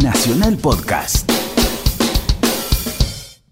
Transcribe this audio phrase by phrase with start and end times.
[0.00, 1.28] Nacional Podcast.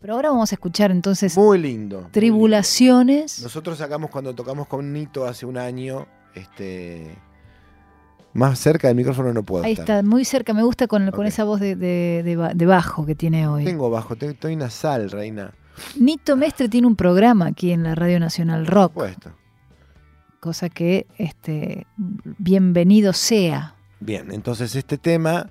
[0.00, 2.02] Pero ahora vamos a escuchar entonces Muy lindo.
[2.02, 3.38] muy Tribulaciones.
[3.38, 3.46] lindo.
[3.48, 6.06] Nosotros sacamos cuando tocamos con Nito hace un año,
[6.36, 7.16] este.
[8.32, 9.64] Más cerca del micrófono no puedo.
[9.64, 9.98] Ahí estar.
[9.98, 10.54] está, muy cerca.
[10.54, 13.64] Me gusta con, esa voz de, de- de ba- de bajo que tiene hoy.
[13.64, 15.52] Tengo bajo, estoy nasal, reina.
[15.98, 19.32] Nito Mestre tiene un programa aquí en la Radio Nacional Rock, Puesto.
[20.38, 23.73] cosa que este, bienvenido sea.
[24.04, 25.48] Bien, entonces este tema,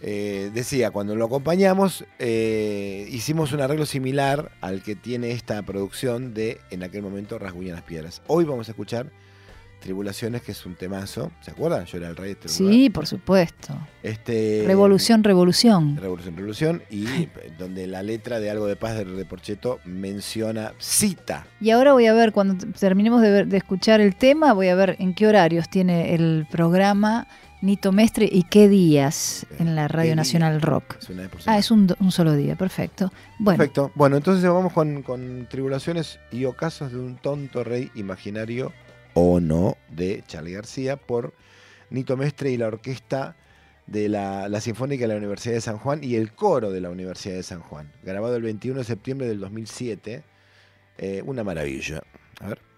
[0.00, 6.32] eh, decía, cuando lo acompañamos, eh, hicimos un arreglo similar al que tiene esta producción
[6.32, 8.22] de, en aquel momento, Rasguñan las Piedras.
[8.26, 9.10] Hoy vamos a escuchar
[9.84, 11.30] Tribulaciones, que es un temazo.
[11.42, 11.84] ¿Se acuerdan?
[11.84, 12.74] Yo era el rey de este lugar.
[12.74, 13.74] Sí, por supuesto.
[14.02, 15.96] Este, Revolución, revolución.
[15.98, 17.04] Revolución, Revolución, y
[17.58, 21.46] donde la letra de Algo de Paz de, de Porcheto menciona, cita.
[21.60, 24.74] Y ahora voy a ver, cuando terminemos de, ver- de escuchar el tema, voy a
[24.74, 27.26] ver en qué horarios tiene el programa
[27.60, 30.16] Nito Mestre y qué días en la ¿Qué Radio?
[30.16, 30.96] Nacional Rock.
[31.00, 33.12] Es una Ah, es un, solo día, perfecto.
[33.38, 33.90] Bueno, Perfecto.
[33.94, 38.72] Bueno, entonces vamos con, con Tribulaciones y ocasos de un tonto rey imaginario
[39.14, 41.34] o no de Charlie García por
[41.90, 43.36] Nito Mestre y la orquesta
[43.86, 46.90] de la, la Sinfónica de la Universidad de San Juan y el coro de la
[46.90, 47.92] Universidad de San Juan.
[48.02, 50.24] Grabado el 21 de septiembre del 2007.
[50.98, 52.02] Eh, una maravilla.
[52.40, 52.73] A ver.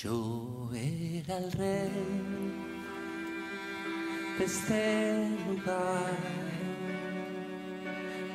[0.00, 1.90] Yo era el rey
[4.38, 6.14] de este lugar,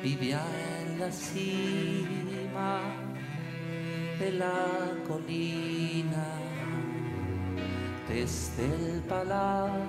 [0.02, 0.42] vivía
[0.82, 2.82] en la cima
[4.18, 6.26] de la colina,
[8.10, 9.84] desde el palacio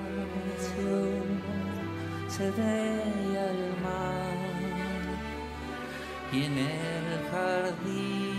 [2.30, 4.38] se veía el mar
[6.32, 8.35] y en el jardín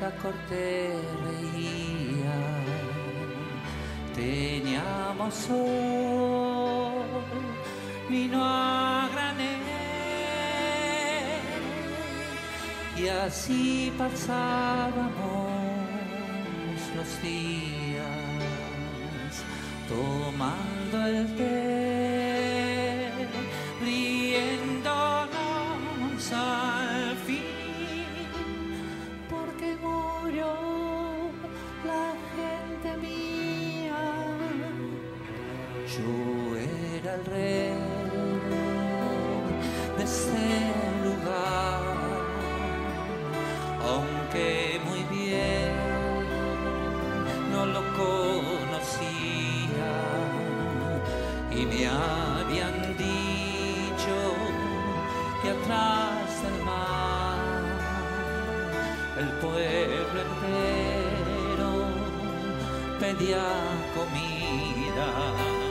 [0.00, 0.92] la corte
[1.24, 2.38] reía.
[4.14, 7.04] Teníamos sol,
[8.08, 9.56] vino a granel
[12.96, 15.06] y así pasábamos
[16.96, 18.06] los días
[19.88, 21.26] tomando el
[35.96, 37.72] Yo era el rey
[39.96, 40.46] de este
[41.06, 41.80] lugar,
[43.82, 45.72] aunque muy bien
[47.50, 49.06] no lo conocía
[51.50, 54.16] y me habían dicho
[55.40, 57.38] que atrás del mar
[59.18, 61.70] el pueblo entero
[63.00, 63.46] pedía
[63.94, 65.65] comida.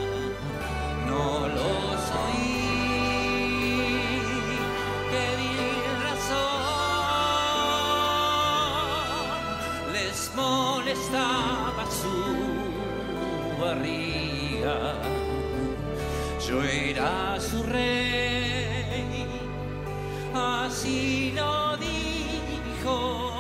[10.36, 12.16] Molestaba su
[13.62, 14.78] barriga.
[16.48, 19.26] Yo era su rey,
[20.34, 23.34] así lo dijo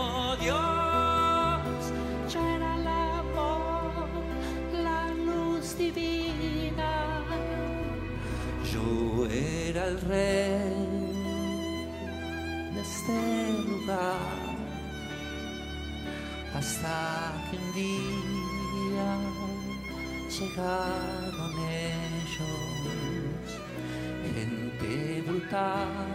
[9.87, 10.73] El rey
[12.73, 13.19] de este
[13.69, 14.17] lugar.
[16.55, 19.11] Hasta que un día
[20.39, 23.47] llegaron ellos,
[24.33, 26.07] gente brutal,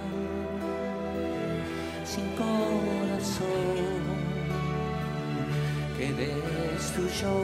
[2.04, 4.02] sin corazón,
[5.96, 7.36] que destruyó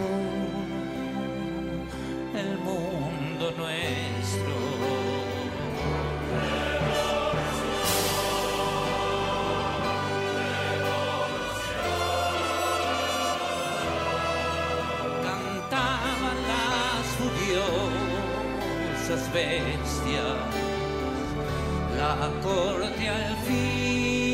[2.35, 5.36] el mundo nuestro.
[15.23, 20.39] Cantaban las furiosas bestias,
[21.97, 24.26] la corte al fin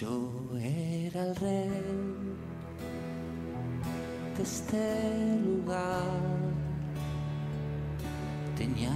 [0.00, 0.28] Yo
[0.60, 1.70] era el rey
[4.36, 6.02] de este lugar.
[8.56, 8.90] Tenía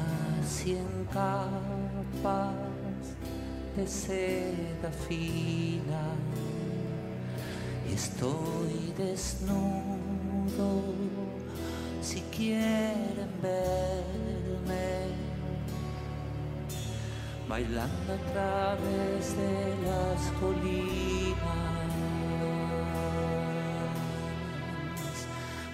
[0.44, 2.52] cien capas
[3.76, 6.02] de seda fina
[7.88, 10.82] y estoy desnudo
[12.02, 14.97] si quieren verme
[17.48, 21.36] bailando a través de las colinas,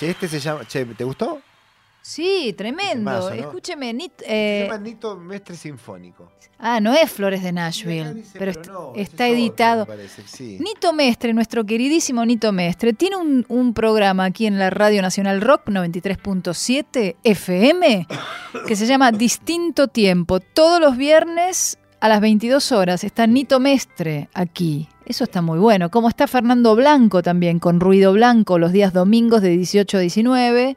[0.00, 0.64] Che, este se llama.
[0.66, 1.42] Che, ¿te gustó?
[2.02, 3.28] Sí, tremendo.
[3.30, 6.32] Escúcheme, Nit- Se eh, llama Nito Mestre Sinfónico.
[6.58, 9.80] ah, no es Flores de Nashville, dice, pero, est- no, está es editado.
[9.84, 10.56] me parece, sí.
[10.58, 15.42] Nito Mestre, nuestro queridísimo Nito Mestre, tiene un, un programa aquí en la Radio Nacional
[15.42, 18.06] Rock 93.7 FM
[18.66, 20.40] que se llama Distinto Tiempo.
[20.40, 24.88] Todos los viernes a las 22 horas está Nito Mestre aquí.
[25.10, 25.90] Eso está muy bueno.
[25.90, 30.76] Como está Fernando Blanco también, con Ruido Blanco, los días domingos de 18 a 19.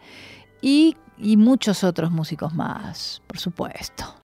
[0.60, 4.06] Y, y muchos otros músicos más, por supuesto.